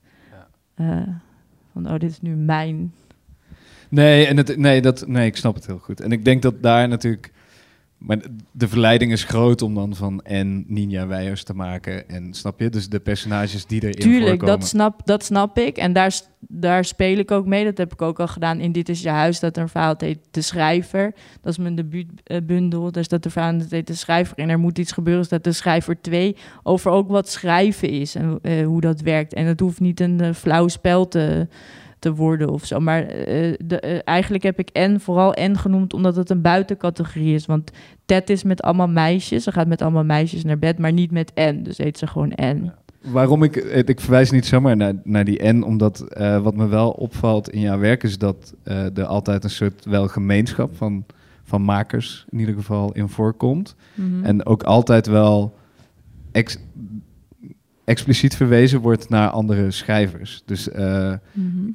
[0.77, 1.03] uh,
[1.73, 2.93] van, oh, dit is nu mijn.
[3.89, 6.01] Nee, en het, nee, dat, nee, ik snap het heel goed.
[6.01, 7.33] En ik denk dat daar natuurlijk
[8.07, 8.19] maar
[8.53, 12.09] de verleiding is groot om dan van en Ninja Weijers te maken.
[12.09, 12.71] En snap je?
[12.71, 14.59] Dus de personages die erin Tuurlijk, voorkomen.
[14.59, 15.77] dat snap, dat snap ik.
[15.77, 17.65] En daar, daar speel ik ook mee.
[17.65, 19.41] Dat heb ik ook al gedaan in Dit is je huis.
[19.41, 21.15] Dat er een verhaal heet De Schrijver.
[21.41, 22.93] Dat is mijn debuutbundel.
[22.93, 24.39] Dus dat er verhaal heet De Schrijver.
[24.39, 25.23] En er moet iets gebeuren.
[25.23, 28.15] Dus dat De Schrijver 2 over ook wat schrijven is.
[28.15, 29.35] En uh, hoe dat werkt.
[29.35, 31.49] En het hoeft niet een uh, flauw spel te
[32.05, 32.81] te worden of zo.
[32.81, 37.35] Maar uh, de, uh, eigenlijk heb ik en vooral en genoemd omdat het een buitencategorie
[37.35, 37.47] is.
[37.47, 37.71] Want
[38.05, 39.45] Ted is met allemaal meisjes.
[39.45, 41.63] Ze gaat met allemaal meisjes naar bed, maar niet met N.
[41.63, 42.73] Dus heet ze gewoon N.
[43.01, 46.91] Waarom ik, ik verwijs niet zomaar naar, naar die N, omdat uh, wat me wel
[46.91, 51.05] opvalt in jouw werk is dat er altijd een soort wel gemeenschap van,
[51.45, 53.75] van makers in ieder geval in voorkomt.
[53.95, 54.25] Mm -hmm.
[54.25, 55.57] En ook altijd wel
[56.33, 56.59] ex,
[57.85, 60.43] expliciet verwezen wordt naar andere schrijvers.
[60.47, 61.75] Dus mm -hmm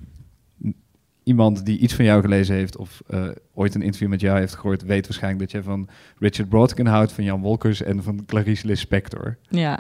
[1.30, 4.56] iemand die iets van jou gelezen heeft of uh, ooit een interview met jou heeft
[4.56, 5.88] gehoord, weet waarschijnlijk dat jij van
[6.18, 9.38] Richard Broadkin houdt, van Jan Wolkers en van Clarice Lispector.
[9.50, 9.80] Ja.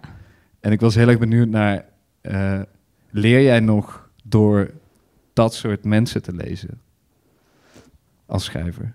[0.60, 1.86] En ik was heel erg benieuwd naar,
[2.22, 2.62] uh,
[3.10, 4.72] leer jij nog door
[5.34, 6.82] dat soort mensen te lezen
[8.26, 8.94] als schrijver?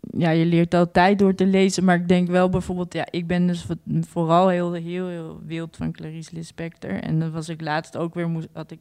[0.00, 3.46] Ja, je leert altijd door te lezen, maar ik denk wel bijvoorbeeld, ja, ik ben
[3.46, 3.66] dus
[4.00, 6.90] vooral heel, heel, heel wild van Clarice Lispector.
[6.90, 8.78] En dan was ik laatst ook weer, moest, had ik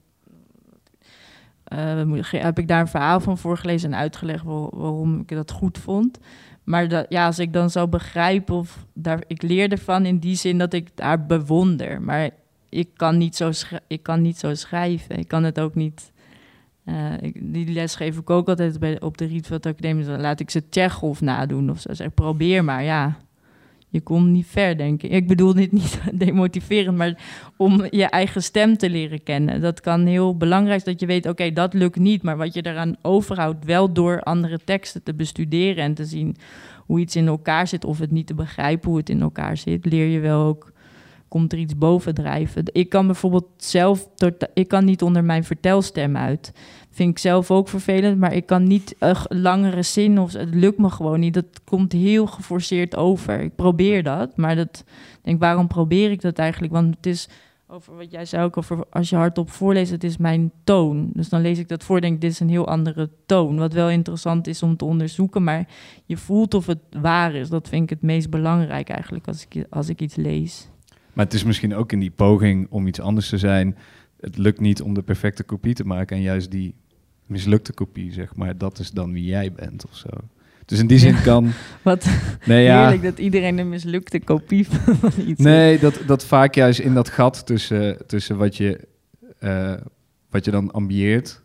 [2.29, 6.19] heb ik daar een verhaal van voorgelezen en uitgelegd waarom ik dat goed vond.
[6.63, 10.36] Maar dat, ja, als ik dan zou begrijpen of daar, ik leer ervan in die
[10.36, 12.01] zin dat ik haar bewonder.
[12.01, 12.29] Maar
[12.69, 13.51] ik kan niet zo,
[13.88, 15.17] ik kan niet zo schrijven.
[15.17, 16.12] Ik kan het ook niet.
[17.19, 20.05] Ik, die les geef ik ook altijd bij, op de Rietveld Academie.
[20.05, 21.93] Dan laat ik ze Tsjechov nadoen of zo.
[21.93, 23.17] Zeg, probeer maar, ja
[23.93, 25.12] je komt niet ver, denk ik.
[25.12, 27.17] Ik bedoel dit niet demotiverend, maar
[27.58, 29.62] om je eigen stem te leren kennen.
[29.62, 32.23] Dat kan heel belangrijk zijn dat je weet, oké, dat lukt niet.
[32.23, 36.36] Maar wat je eraan overhoudt, wel door andere teksten te bestuderen en te zien
[36.86, 39.86] hoe iets in elkaar zit, of het niet te begrijpen hoe het in elkaar zit,
[39.86, 40.71] leer je wel ook
[41.27, 42.63] komt er iets bovendrijven.
[42.71, 44.10] Ik kan bijvoorbeeld zelf,
[44.53, 46.51] ik kan niet onder mijn vertelstem uit.
[46.93, 50.77] Vind ik zelf ook vervelend, maar ik kan niet een langere zin of het lukt
[50.77, 51.34] me gewoon niet.
[51.34, 53.39] Dat komt heel geforceerd over.
[53.39, 54.84] Ik probeer dat, maar dat
[55.21, 56.73] denk waarom probeer ik dat eigenlijk?
[56.73, 57.29] Want het is
[57.67, 61.10] over wat jij zei ook over als je hardop voorleest, het is mijn toon.
[61.13, 63.58] Dus dan lees ik dat voor, denk dit is een heel andere toon.
[63.58, 65.67] Wat wel interessant is om te onderzoeken, maar
[66.06, 67.49] je voelt of het waar is.
[67.49, 70.69] Dat vind ik het meest belangrijk eigenlijk als ik, als ik iets lees.
[71.13, 73.77] Maar het is misschien ook in die poging om iets anders te zijn.
[74.23, 76.15] Het lukt niet om de perfecte kopie te maken.
[76.15, 76.75] En juist die
[77.25, 80.09] mislukte kopie, zeg maar, dat is dan wie jij bent of zo.
[80.65, 81.51] Dus in die zin kan.
[81.81, 82.07] Wat
[82.45, 82.79] nee, ja.
[82.81, 84.67] heerlijk dat iedereen een mislukte kopie
[84.99, 85.41] van iets.
[85.41, 88.88] Nee, dat, dat vaak juist in dat gat tussen, tussen wat, je,
[89.39, 89.73] uh,
[90.29, 91.41] wat je dan ambieert.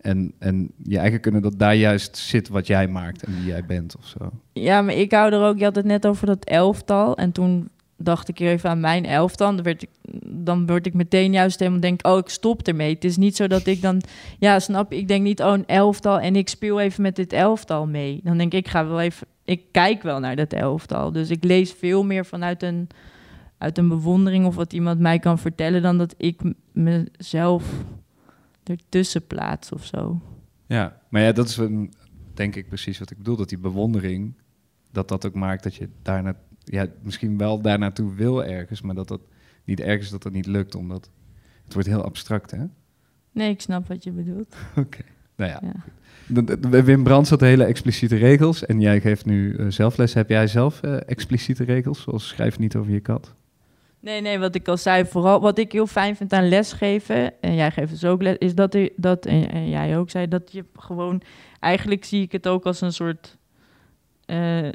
[0.00, 3.64] En, en je eigen kunnen, dat daar juist zit wat jij maakt en wie jij
[3.64, 4.30] bent of zo.
[4.52, 7.16] Ja, maar ik hou er ook, je had het net over dat elftal.
[7.16, 7.68] En toen
[8.02, 9.54] dacht ik even aan mijn elftal.
[9.54, 9.88] Dan, werd ik,
[10.26, 12.94] dan word ik meteen juist helemaal denk, oh, ik stop ermee.
[12.94, 14.02] Het is niet zo dat ik dan,
[14.38, 17.86] ja, snap ik denk niet, oh, een elftal en ik speel even met dit elftal
[17.86, 18.20] mee.
[18.24, 21.12] Dan denk ik, ik ga wel even, ik kijk wel naar dat elftal.
[21.12, 22.88] Dus ik lees veel meer vanuit een,
[23.58, 26.40] uit een bewondering of wat iemand mij kan vertellen, dan dat ik
[26.72, 27.64] mezelf
[28.64, 30.20] ertussen plaats of zo.
[30.66, 31.60] Ja, maar ja, dat is
[32.34, 34.34] denk ik precies wat ik bedoel, dat die bewondering,
[34.90, 38.94] dat dat ook maakt dat je daarna ja, misschien wel daar naartoe wil ergens, maar
[38.94, 39.20] dat dat
[39.64, 41.10] niet ergens dat dat niet lukt, omdat
[41.64, 42.64] het wordt heel abstract, hè?
[43.32, 44.56] Nee, ik snap wat je bedoelt.
[44.76, 45.02] Oké,
[45.36, 45.60] nou ja.
[45.62, 46.82] ja.
[46.82, 50.14] Wim Brands had hele expliciete regels en jij geeft nu uh, zelfles.
[50.14, 53.34] Heb jij zelf uh, expliciete regels, zoals schrijf niet over je kat?
[54.02, 57.54] Nee, nee, wat ik al zei, vooral wat ik heel fijn vind aan lesgeven, en
[57.54, 60.52] jij geeft dus ook les, is dat, er, dat en, en jij ook zei, dat
[60.52, 61.22] je gewoon,
[61.60, 63.38] eigenlijk zie ik het ook als een soort,
[64.26, 64.68] uh,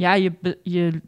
[0.00, 1.00] ja, je, je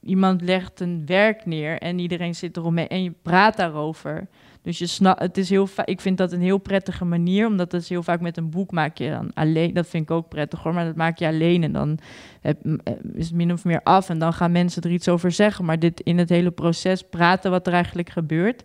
[0.00, 4.28] iemand legt een werk neer en iedereen zit eromheen en je praat daarover.
[4.62, 7.82] Dus je snap, het is heel ik vind dat een heel prettige manier, omdat het
[7.82, 9.74] is heel vaak met een boek maak je dan alleen.
[9.74, 11.98] Dat vind ik ook prettig hoor, maar dat maak je alleen en dan
[12.40, 15.32] heb, eh, is het min of meer af en dan gaan mensen er iets over
[15.32, 15.64] zeggen.
[15.64, 18.62] Maar dit in het hele proces praten wat er eigenlijk gebeurt,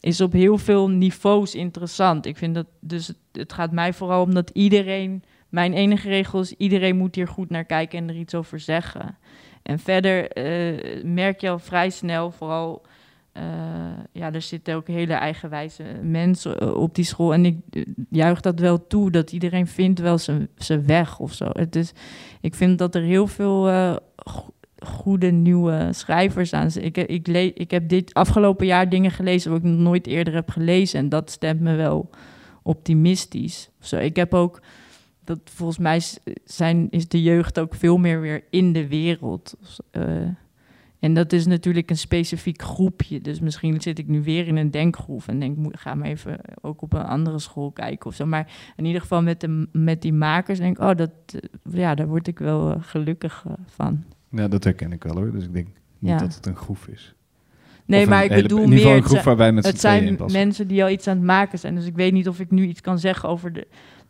[0.00, 2.26] is op heel veel niveaus interessant.
[2.26, 5.22] Ik vind dat dus het gaat mij vooral om dat iedereen.
[5.52, 9.18] Mijn enige regel is: iedereen moet hier goed naar kijken en er iets over zeggen.
[9.62, 12.82] En verder uh, merk je al vrij snel, vooral,
[13.36, 13.42] uh,
[14.12, 17.32] ja, er zitten ook hele eigenwijze mensen eh, op die school.
[17.32, 17.56] En ik
[18.10, 21.48] juich dat wel toe, dat iedereen vindt wel zijn weg of zo.
[21.52, 21.92] Het is,
[22.40, 23.70] ik vind dat er heel veel
[24.78, 26.84] goede nieuwe schrijvers aan zijn.
[26.84, 30.50] Ik, ik, ik heb dit afgelopen jaar dingen gelezen wat ik nog nooit eerder heb
[30.50, 30.98] gelezen.
[30.98, 32.10] En dat stemt me wel
[32.62, 33.70] optimistisch.
[33.80, 34.60] Zo, ik heb ook
[35.24, 36.02] dat volgens mij
[36.44, 39.56] zijn, is de jeugd ook veel meer weer in de wereld.
[39.92, 40.04] Uh,
[40.98, 43.20] en dat is natuurlijk een specifiek groepje.
[43.20, 46.82] Dus misschien zit ik nu weer in een denkgroef en denk, ga maar even ook
[46.82, 48.26] op een andere school kijken of zo.
[48.26, 51.94] Maar in ieder geval met, de, met die makers denk ik, oh, dat, eh, ja,
[51.94, 54.04] daar word ik wel uh, gelukkig van.
[54.28, 55.32] Ja, dat herken ik wel hoor.
[55.32, 57.14] Dus ik denk niet dat het een groef is.
[57.84, 61.06] Nee, maar ik bedoel meer, een groep waarbij met het zijn mensen die al iets
[61.06, 61.74] aan het maken zijn.
[61.74, 63.66] Dus ik weet niet of ik nu iets kan zeggen over de,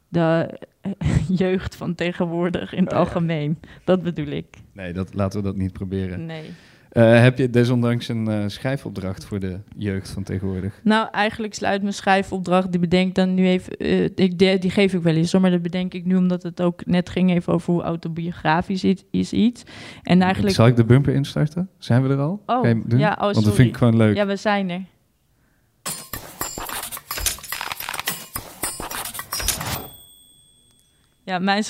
[0.08, 0.58] de
[1.44, 3.58] jeugd van tegenwoordig in het algemeen.
[3.84, 4.46] Dat bedoel ik.
[4.72, 6.26] Nee, dat, laten we dat niet proberen.
[6.26, 6.50] Nee.
[6.92, 10.80] Uh, heb je desondanks een uh, schrijfopdracht voor de jeugd van tegenwoordig?
[10.82, 14.94] Nou, eigenlijk sluit mijn schrijfopdracht, die bedenk dan nu even, uh, ik, die, die, geef
[14.94, 17.72] ik wel eens, maar dat bedenk ik nu omdat het ook net ging even over
[17.72, 19.62] hoe autobiografisch is, is iets.
[20.02, 20.54] En eigenlijk...
[20.54, 21.68] Zal ik de bumper instarten?
[21.78, 22.42] Zijn we er al?
[22.46, 24.16] Oh, ja, oh, Want dat vind ik gewoon leuk.
[24.16, 24.80] Ja, we zijn er.
[31.32, 31.64] Ja, mijn,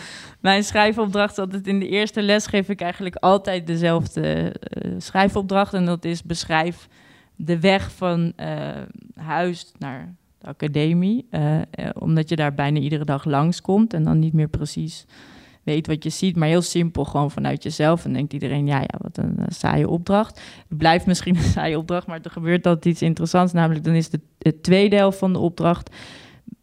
[0.40, 4.54] mijn schrijfopdracht altijd in de eerste les geef ik eigenlijk altijd dezelfde
[4.84, 5.74] uh, schrijfopdracht.
[5.74, 6.88] En dat is beschrijf
[7.36, 8.46] de weg van uh,
[9.14, 11.26] huis naar de academie.
[11.30, 11.60] Uh,
[11.98, 15.06] omdat je daar bijna iedere dag langskomt en dan niet meer precies
[15.62, 16.36] weet wat je ziet.
[16.36, 18.04] Maar heel simpel, gewoon vanuit jezelf.
[18.04, 20.40] En denkt iedereen, ja, ja, wat een saaie opdracht.
[20.68, 23.52] Het blijft misschien een saaie opdracht, maar er gebeurt altijd iets interessants.
[23.52, 25.96] Namelijk, dan is de, de tweede helft van de opdracht...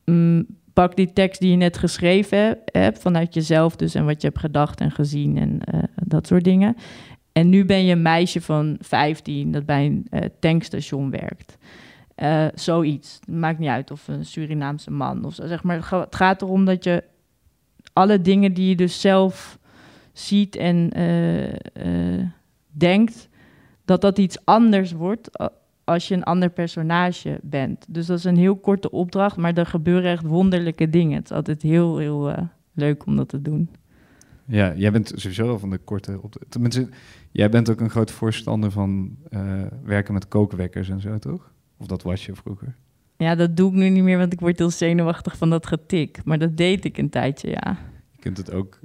[0.03, 4.27] Um, pak die tekst die je net geschreven hebt, vanuit jezelf dus en wat je
[4.27, 6.75] hebt gedacht en gezien en uh, dat soort dingen.
[7.31, 11.57] En nu ben je een meisje van 15 dat bij een uh, tankstation werkt.
[12.17, 13.19] Uh, zoiets.
[13.29, 15.47] Maakt niet uit of een Surinaamse man of zo.
[15.47, 17.03] Zeg maar, het gaat erom dat je
[17.93, 19.59] alle dingen die je dus zelf
[20.13, 20.89] ziet en
[22.71, 23.29] denkt,
[23.85, 25.29] dat dat iets anders wordt
[25.85, 27.85] als je een ander personage bent.
[27.89, 31.15] Dus dat is een heel korte opdracht, maar er gebeuren echt wonderlijke dingen.
[31.15, 32.37] Het is altijd heel, heel uh,
[32.73, 33.69] leuk om dat te doen.
[34.45, 36.51] Ja, jij bent sowieso wel van de korte opdracht.
[36.51, 36.87] Tenminste,
[37.31, 41.51] jij bent ook een groot voorstander van uh, werken met kookwekkers en zo, toch?
[41.77, 42.75] Of dat was je vroeger?
[43.17, 46.19] Ja, dat doe ik nu niet meer, want ik word heel zenuwachtig van dat getik.
[46.25, 47.77] Maar dat deed ik een tijdje, ja.
[48.11, 48.79] Je kunt het ook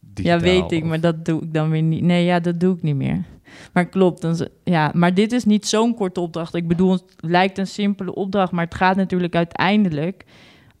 [0.00, 2.02] digitaal, ja, weet ik, of- maar dat doe ik dan weer niet.
[2.02, 3.24] Nee, ja, dat doe ik niet meer.
[3.72, 6.54] Maar klopt, dan, ja, maar dit is niet zo'n korte opdracht.
[6.54, 10.24] Ik bedoel, het lijkt een simpele opdracht, maar het gaat natuurlijk uiteindelijk,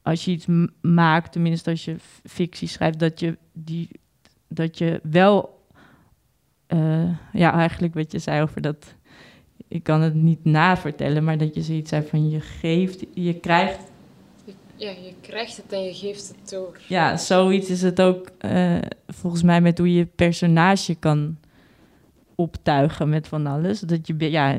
[0.02, 0.46] als je iets
[0.80, 3.88] maakt, tenminste als je fictie schrijft, dat je, die,
[4.48, 5.60] dat je wel,
[6.66, 8.94] eh, ja, eigenlijk wat je zei over dat,
[9.68, 13.78] ik kan het niet navertellen, maar dat je zoiets zei van je geeft, je krijgt
[14.76, 16.80] Ja, je krijgt het en je geeft het door.
[16.88, 21.36] ja, zoiets is het ook eh, volgens mij met hoe je personage kan
[22.34, 23.80] optuigen met van alles.
[23.80, 24.58] Dat je, ja,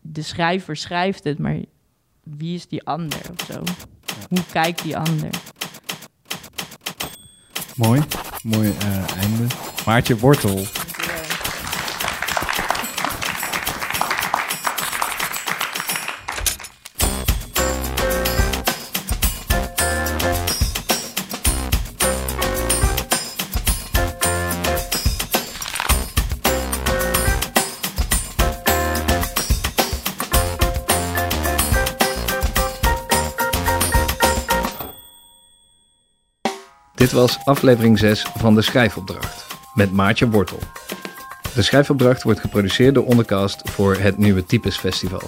[0.00, 1.58] de schrijver schrijft het, maar
[2.22, 3.62] wie is die ander of zo?
[4.28, 5.30] Hoe kijkt die ander?
[7.76, 8.02] Mooi,
[8.42, 9.46] mooi eh, einde.
[9.86, 10.64] Maartje Wortel.
[36.98, 40.58] Dit was aflevering 6 van de Schrijfopdracht met Maartje Wortel.
[41.54, 45.22] De Schrijfopdracht wordt geproduceerd door Ondercast voor het Nieuwe Types Festival.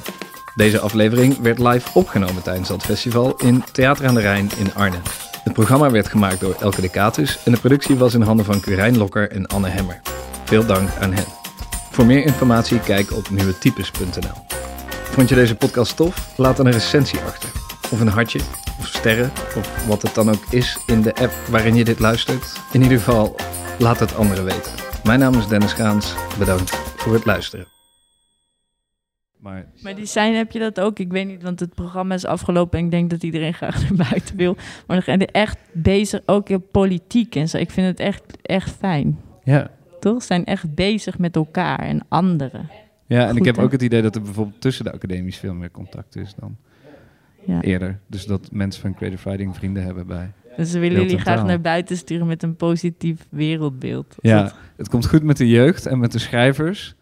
[0.55, 5.03] Deze aflevering werd live opgenomen tijdens dat festival in Theater aan de Rijn in Arnhem.
[5.45, 8.61] Het programma werd gemaakt door Elke de Catus en de productie was in handen van
[8.61, 10.01] Curijn Lokker en Anne Hemmer.
[10.45, 11.27] Veel dank aan hen.
[11.91, 14.59] Voor meer informatie kijk op nieuwetypes.nl.
[15.11, 16.31] Vond je deze podcast tof?
[16.37, 17.49] Laat dan een recensie achter.
[17.93, 18.39] Of een hartje,
[18.79, 22.61] of sterren, of wat het dan ook is in de app waarin je dit luistert.
[22.73, 23.37] In ieder geval,
[23.79, 24.73] laat het anderen weten.
[25.05, 26.15] Mijn naam is Dennis Gaans.
[26.39, 27.67] Bedankt voor het luisteren.
[29.39, 30.99] Maar Maar die zijn, heb je dat ook?
[30.99, 34.09] Ik weet niet, want het programma is afgelopen en ik denk dat iedereen graag naar
[34.09, 34.55] buiten wil.
[34.55, 37.57] Maar dan zijn er echt bezig, ook in politiek en zo.
[37.57, 39.19] Ik vind het echt, echt fijn.
[39.45, 40.21] ja, Toch?
[40.21, 42.71] Ze zijn echt bezig met elkaar en anderen.
[43.07, 43.63] ja en ik heb hè?
[43.63, 46.57] ook het idee dat er bijvoorbeeld tussen de academies veel meer contact is dan
[47.47, 47.61] Ja.
[47.63, 47.99] eerder.
[48.07, 50.33] Dus dat mensen van Creative Writing vrienden hebben bij.
[50.57, 51.47] Dus ze willen jullie graag taal.
[51.47, 54.15] naar buiten sturen met een positief wereldbeeld.
[54.21, 56.95] Ja, het komt goed met de jeugd en met de schrijvers.